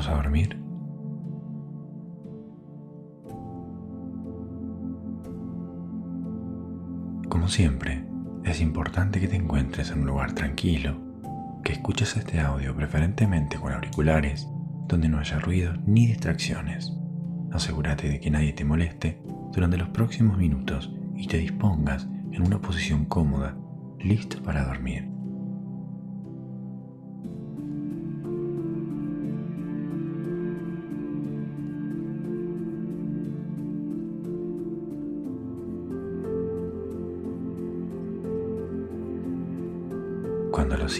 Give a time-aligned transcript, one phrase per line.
[0.00, 0.56] ¿Vamos a dormir?
[7.28, 8.06] Como siempre,
[8.44, 10.96] es importante que te encuentres en un lugar tranquilo,
[11.62, 14.48] que escuches este audio preferentemente con auriculares,
[14.88, 16.96] donde no haya ruido ni distracciones.
[17.52, 19.20] Asegúrate de que nadie te moleste
[19.52, 23.54] durante los próximos minutos y te dispongas en una posición cómoda,
[23.98, 25.09] listo para dormir.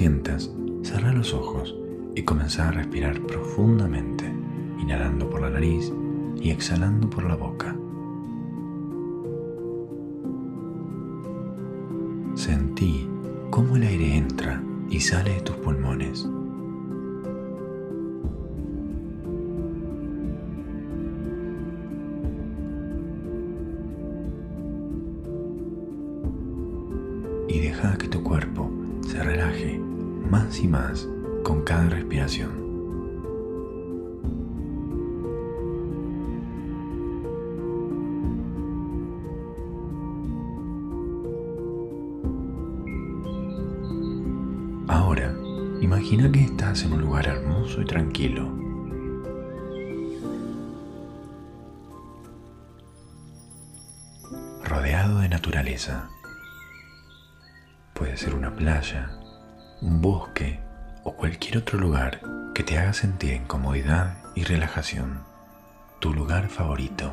[0.01, 0.51] Sientas,
[0.81, 1.77] cerra los ojos
[2.15, 4.25] y comenzá a respirar profundamente,
[4.81, 5.93] inhalando por la nariz
[6.41, 7.77] y exhalando por la boca.
[12.35, 13.07] Sentí
[13.51, 16.27] cómo el aire entra y sale de tus pulmones.
[60.01, 60.59] Bosque
[61.05, 62.21] o cualquier otro lugar
[62.55, 65.23] que te haga sentir en comodidad y relajación.
[65.99, 67.13] Tu lugar favorito.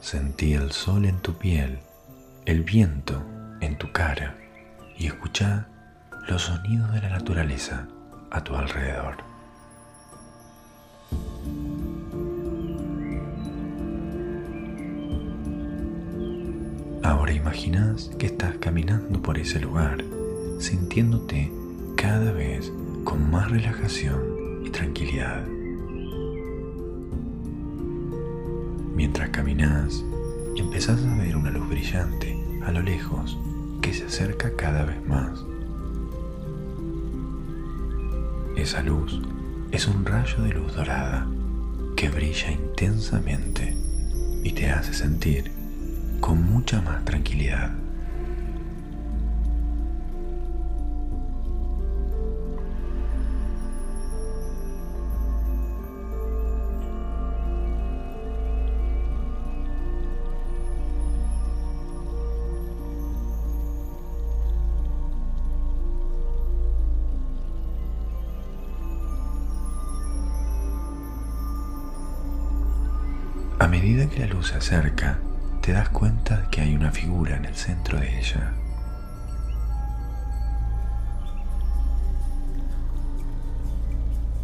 [0.00, 1.80] Sentí el sol en tu piel,
[2.46, 3.22] el viento
[3.60, 4.36] en tu cara
[4.96, 5.68] y escucha
[6.26, 7.86] los sonidos de la naturaleza
[8.30, 9.27] a tu alrededor.
[17.02, 20.04] Ahora imaginas que estás caminando por ese lugar,
[20.58, 21.52] sintiéndote
[21.96, 22.72] cada vez
[23.04, 24.20] con más relajación
[24.64, 25.46] y tranquilidad.
[28.94, 30.04] Mientras caminas,
[30.56, 33.38] empezás a ver una luz brillante a lo lejos
[33.80, 35.44] que se acerca cada vez más.
[38.56, 39.20] Esa luz
[39.70, 41.28] es un rayo de luz dorada
[41.94, 43.76] que brilla intensamente
[44.42, 45.57] y te hace sentir
[46.20, 47.72] con mucha más tranquilidad.
[73.60, 75.18] A medida que la luz se acerca,
[75.68, 78.54] te das cuenta que hay una figura en el centro de ella.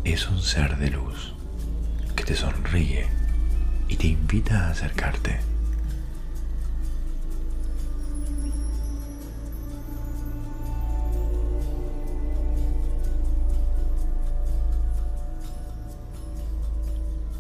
[0.04, 1.34] Es un ser de luz
[2.14, 3.06] que te sonríe
[3.88, 5.40] y te invita a acercarte.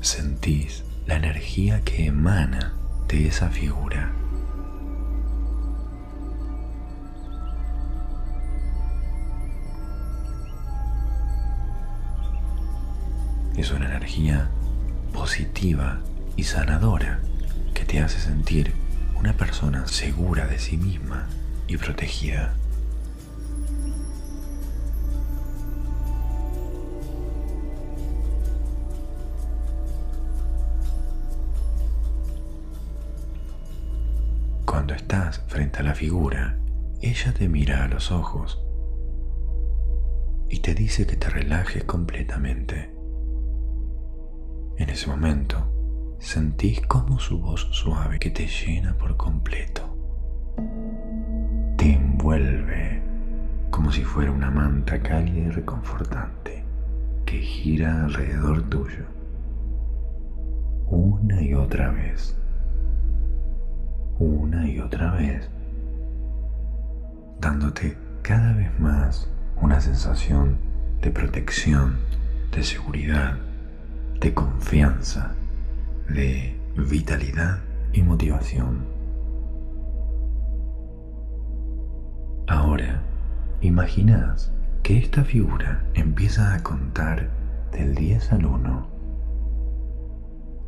[0.00, 2.72] Sentís la energía que emana
[3.08, 4.12] de esa figura.
[13.56, 14.50] Es una energía
[15.12, 16.00] positiva
[16.36, 17.20] y sanadora
[17.72, 18.72] que te hace sentir
[19.14, 21.28] una persona segura de sí misma
[21.68, 22.54] y protegida.
[35.94, 36.58] Figura,
[37.00, 38.64] ella te mira a los ojos
[40.48, 42.92] y te dice que te relajes completamente.
[44.76, 49.96] En ese momento, sentís como su voz suave que te llena por completo.
[51.76, 53.02] Te envuelve
[53.70, 56.64] como si fuera una manta cálida y reconfortante
[57.24, 59.04] que gira alrededor tuyo
[60.86, 62.36] una y otra vez
[64.18, 65.50] una y otra vez,
[67.40, 69.28] dándote cada vez más
[69.60, 70.58] una sensación
[71.02, 71.98] de protección,
[72.52, 73.36] de seguridad,
[74.20, 75.34] de confianza,
[76.08, 77.58] de vitalidad
[77.92, 78.86] y motivación.
[82.46, 83.02] Ahora,
[83.60, 84.52] imaginas
[84.82, 87.30] que esta figura empieza a contar
[87.72, 88.86] del 10 al 1.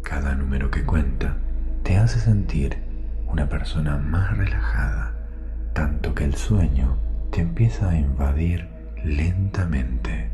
[0.02, 1.36] Cada número que cuenta
[1.82, 2.78] te hace sentir
[3.28, 5.15] una persona más relajada,
[5.76, 6.96] tanto que el sueño
[7.30, 8.66] te empieza a invadir
[9.04, 10.30] lentamente.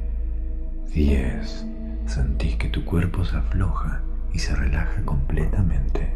[0.95, 1.67] 10.
[2.07, 4.03] Sentís que tu cuerpo se afloja
[4.33, 6.15] y se relaja completamente.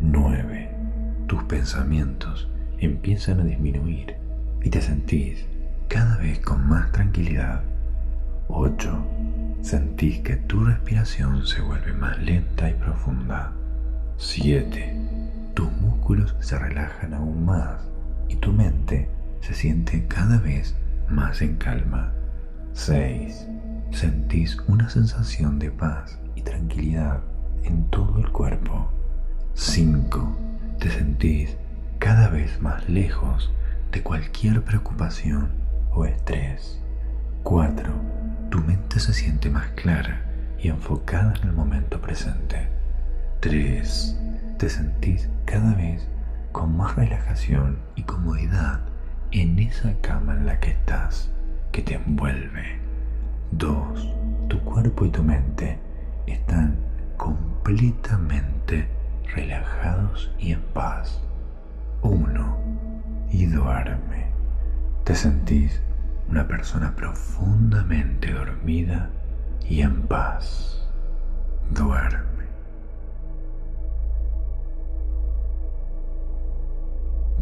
[0.00, 0.68] 9.
[1.28, 4.16] Tus pensamientos empiezan a disminuir
[4.64, 5.46] y te sentís
[5.86, 7.62] cada vez con más tranquilidad.
[8.48, 9.06] 8.
[9.60, 13.52] Sentís que tu respiración se vuelve más lenta y profunda.
[14.16, 14.92] 7.
[15.54, 17.90] Tus músculos se relajan aún más
[18.30, 19.08] y tu mente
[19.40, 20.76] se siente cada vez
[21.08, 22.12] más en calma.
[22.74, 23.48] 6.
[23.90, 27.20] Sentís una sensación de paz y tranquilidad
[27.64, 28.88] en todo el cuerpo.
[29.54, 30.36] 5.
[30.78, 31.56] Te sentís
[31.98, 33.52] cada vez más lejos
[33.90, 35.50] de cualquier preocupación
[35.92, 36.80] o estrés.
[37.42, 37.92] 4.
[38.50, 40.24] Tu mente se siente más clara
[40.62, 42.68] y enfocada en el momento presente.
[43.40, 44.16] 3.
[44.56, 46.06] Te sentís cada vez
[46.52, 48.80] con más relajación y comodidad
[49.30, 51.30] en esa cama en la que estás,
[51.72, 52.80] que te envuelve.
[53.52, 54.14] 2.
[54.48, 55.78] Tu cuerpo y tu mente
[56.26, 56.76] están
[57.16, 58.88] completamente
[59.34, 61.22] relajados y en paz.
[62.02, 62.56] 1.
[63.30, 64.30] Y duerme.
[65.04, 65.82] Te sentís
[66.28, 69.10] una persona profundamente dormida
[69.68, 70.88] y en paz.
[71.70, 72.39] Duerme.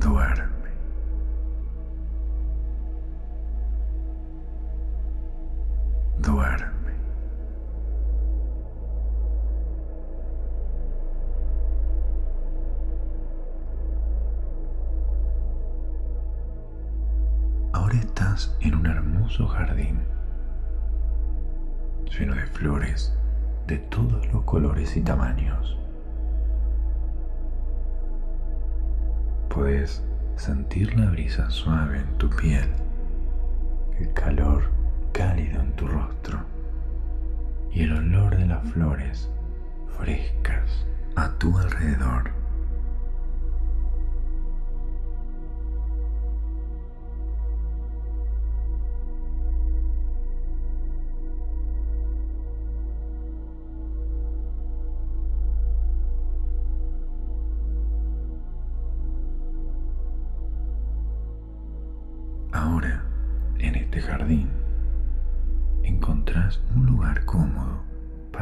[0.09, 0.39] Duerme.
[0.39, 0.48] Duerme.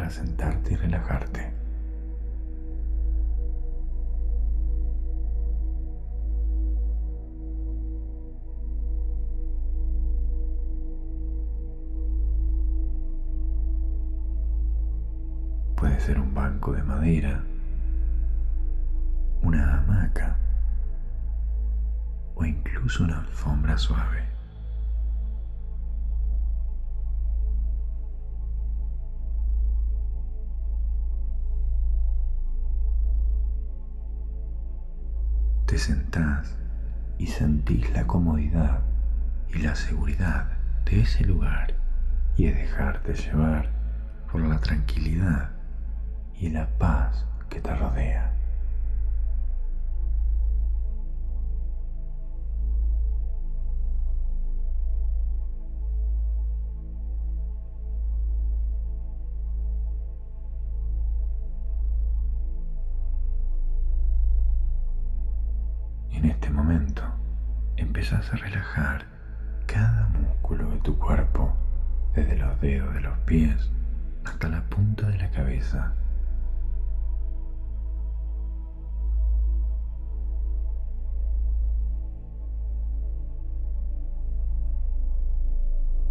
[0.06, 1.52] Para sentarte y relajarte.
[15.74, 17.42] Puede ser un banco de madera,
[19.42, 20.36] una hamaca
[22.36, 24.35] o incluso una alfombra suave.
[35.78, 36.56] Sentás
[37.18, 38.80] y sentís la comodidad
[39.48, 40.46] y la seguridad
[40.86, 41.74] de ese lugar
[42.38, 43.68] y de dejarte llevar
[44.32, 45.50] por la tranquilidad
[46.40, 48.35] y la paz que te rodea.
[68.06, 69.04] Empezás a relajar
[69.66, 71.52] cada músculo de tu cuerpo,
[72.14, 73.72] desde los dedos de los pies
[74.24, 75.92] hasta la punta de la cabeza.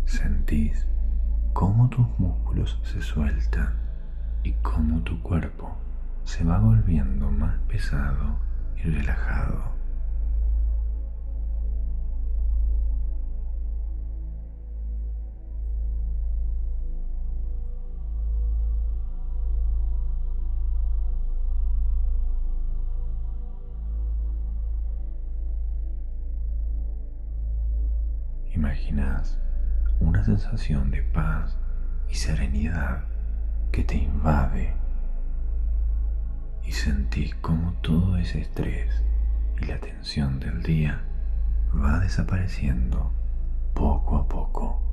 [0.03, 0.85] Sentís
[1.53, 3.73] cómo tus músculos se sueltan
[4.43, 5.77] y cómo tu cuerpo
[6.25, 8.35] se va volviendo más pesado
[8.75, 9.84] y relajado.
[29.99, 31.57] Una sensación de paz
[32.09, 33.03] y serenidad
[33.73, 34.73] que te invade
[36.63, 39.03] y sentís como todo ese estrés
[39.61, 41.01] y la tensión del día
[41.75, 43.11] va desapareciendo
[43.73, 44.84] poco a poco.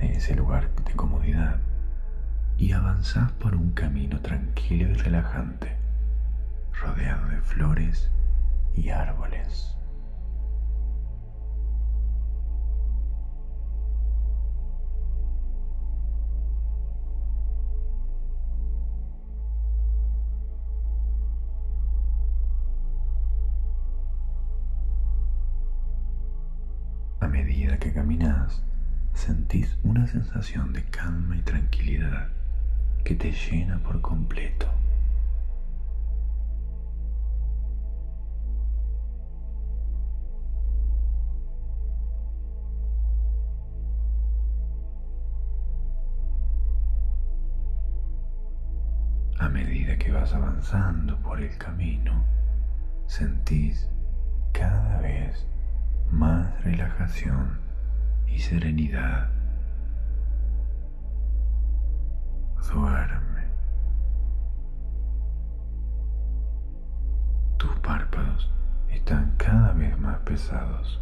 [0.00, 1.56] Ese lugar de comodidad
[2.58, 5.76] y avanzás por un camino tranquilo y relajante,
[6.72, 8.10] rodeado de flores
[8.74, 9.76] y árboles.
[30.14, 32.28] Sensación de calma y tranquilidad
[33.02, 34.68] que te llena por completo.
[49.40, 52.24] A medida que vas avanzando por el camino,
[53.08, 53.90] sentís
[54.52, 55.44] cada vez
[56.12, 57.58] más relajación
[58.28, 59.33] y serenidad.
[67.56, 68.50] Tus párpados
[68.90, 71.00] están cada vez más pesados.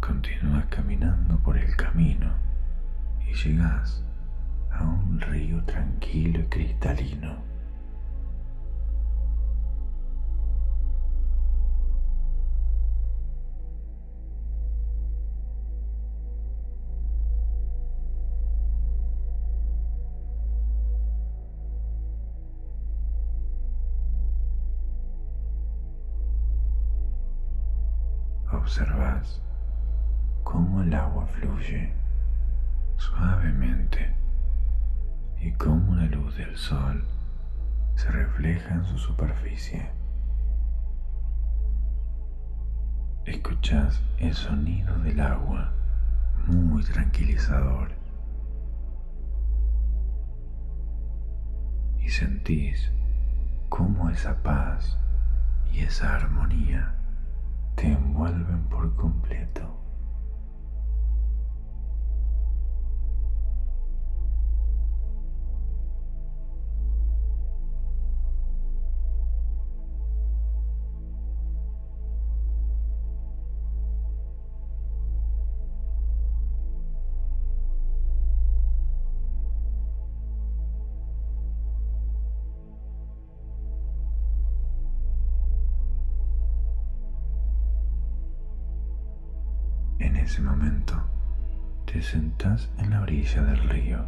[0.00, 2.32] Continúas caminando por el camino
[3.34, 4.02] llegas
[4.70, 7.36] a un río tranquilo y cristalino.
[28.52, 29.42] Observas
[30.44, 32.03] cómo el agua fluye
[32.96, 34.14] suavemente
[35.40, 37.04] y cómo la luz del sol
[37.94, 39.90] se refleja en su superficie.
[43.24, 45.72] Escuchas el sonido del agua
[46.46, 47.92] muy tranquilizador
[52.00, 52.92] y sentís
[53.70, 54.98] cómo esa paz
[55.72, 56.94] y esa armonía
[57.76, 59.73] te envuelven por completo.
[90.24, 90.94] Ese momento
[91.84, 94.06] te sentas en la orilla del río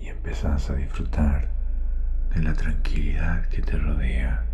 [0.00, 1.50] y empezás a disfrutar
[2.34, 4.49] de la tranquilidad que te rodea.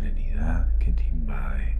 [0.00, 1.76] Serenidad que te invade.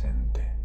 [0.00, 0.57] Presente.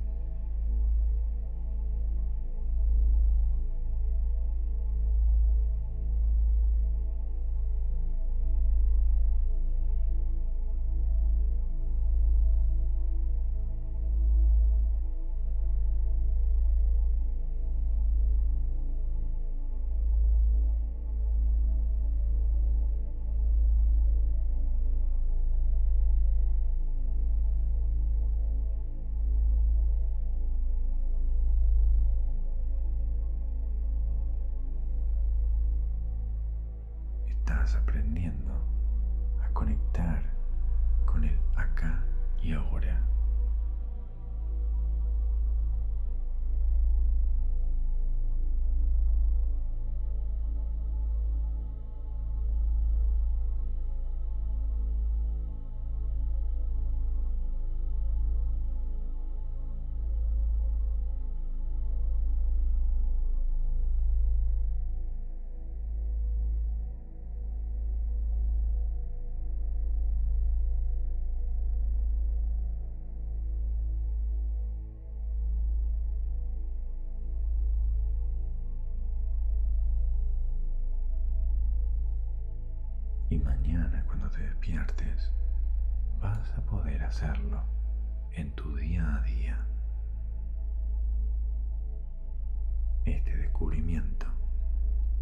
[37.84, 38.54] Aprendiendo
[39.44, 40.24] a conectar
[41.06, 42.04] con el acá
[42.42, 43.13] y ahora.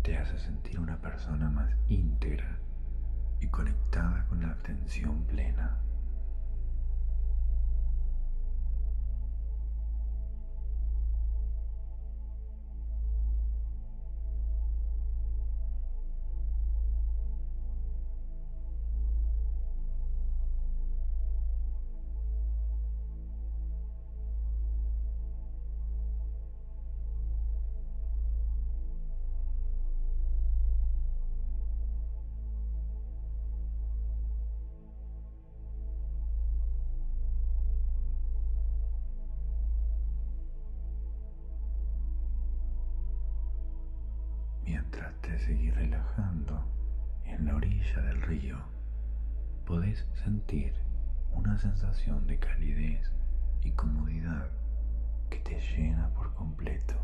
[0.01, 2.58] Te hace sentir una persona más íntegra
[3.39, 5.77] y conectada con la atención plena.
[49.65, 50.74] Podés sentir
[51.33, 53.11] una sensación de calidez
[53.61, 54.50] y comodidad
[55.29, 56.96] que te llena por completo.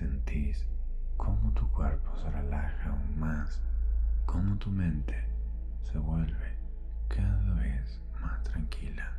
[0.00, 0.66] Sentís
[1.18, 3.60] cómo tu cuerpo se relaja aún más,
[4.24, 5.26] cómo tu mente
[5.82, 6.56] se vuelve
[7.08, 9.12] cada vez más tranquila.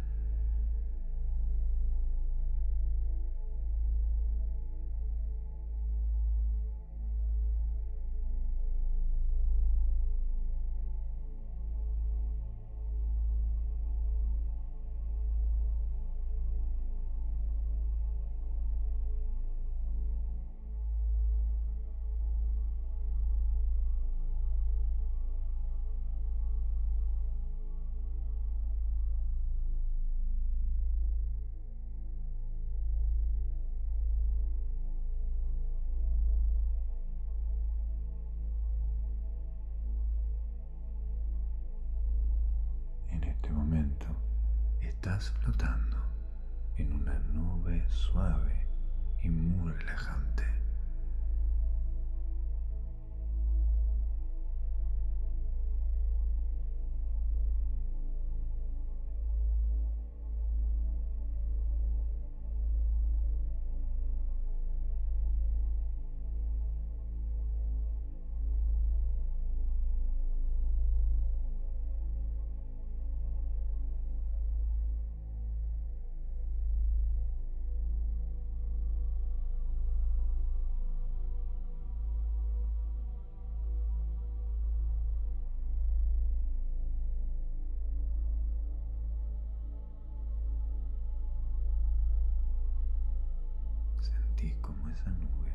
[94.94, 95.52] esa nube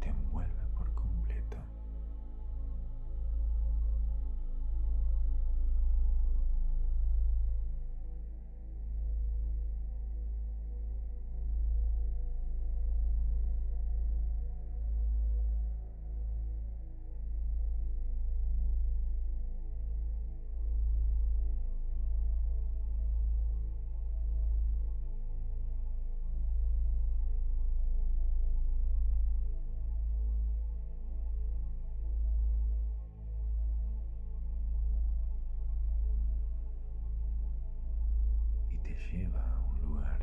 [0.00, 0.65] te envuelve
[39.12, 40.18] lleva a un lugar